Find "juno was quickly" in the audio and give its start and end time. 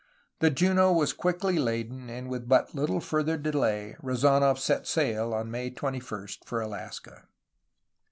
0.49-1.59